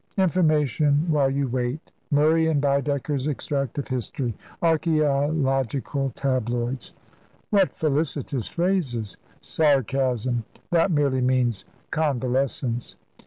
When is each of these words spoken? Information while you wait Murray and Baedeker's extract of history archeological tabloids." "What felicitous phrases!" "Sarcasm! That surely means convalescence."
Information 0.17 1.05
while 1.11 1.29
you 1.29 1.47
wait 1.47 1.91
Murray 2.09 2.47
and 2.47 2.59
Baedeker's 2.59 3.27
extract 3.27 3.77
of 3.77 3.87
history 3.87 4.33
archeological 4.59 6.09
tabloids." 6.15 6.95
"What 7.51 7.75
felicitous 7.75 8.47
phrases!" 8.47 9.15
"Sarcasm! 9.41 10.43
That 10.71 10.89
surely 10.89 11.21
means 11.21 11.65
convalescence." 11.91 12.95